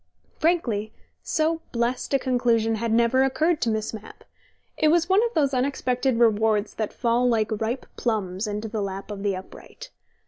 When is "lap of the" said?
8.81-9.35